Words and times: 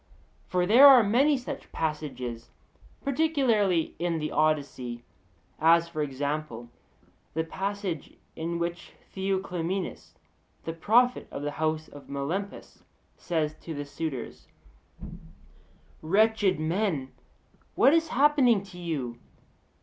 For 0.47 0.65
there 0.65 0.87
are 0.87 1.03
many 1.03 1.37
such 1.37 1.71
passages, 1.71 2.49
particularly 3.03 3.93
in 3.99 4.17
the 4.17 4.29
Odyssee; 4.31 5.03
as, 5.59 5.87
for 5.87 6.01
example, 6.01 6.69
the 7.35 7.43
passage 7.43 8.15
in 8.35 8.57
which 8.57 8.93
Theoclymenus 9.13 10.15
the 10.63 10.73
prophet 10.73 11.27
of 11.29 11.43
the 11.43 11.51
house 11.51 11.87
of 11.87 12.07
Melampus 12.09 12.81
says 13.15 13.53
to 13.61 13.75
the 13.75 13.85
suitors: 13.85 14.47
'Wretched 16.01 16.59
men! 16.59 17.11
what 17.75 17.93
is 17.93 18.07
happening 18.07 18.63
to 18.63 18.79
you? 18.79 19.19